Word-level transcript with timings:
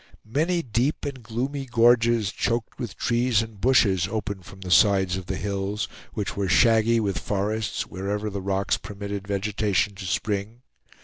Many 0.25 0.63
deep 0.63 1.05
and 1.05 1.21
gloomy 1.21 1.67
gorges, 1.67 2.31
choked 2.31 2.79
with 2.79 2.97
trees 2.97 3.43
and 3.43 3.61
bushes, 3.61 4.07
opened 4.07 4.45
from 4.45 4.61
the 4.61 4.71
sides 4.71 5.15
of 5.15 5.27
the 5.27 5.35
hills, 5.35 5.87
which 6.13 6.35
were 6.35 6.49
shaggy 6.49 6.99
with 6.99 7.19
forests 7.19 7.85
wherever 7.85 8.31
the 8.31 8.41
rocks 8.41 8.77
permitted 8.77 9.27
vegetation 9.27 9.93
to 9.93 10.05
spring. 10.05 10.63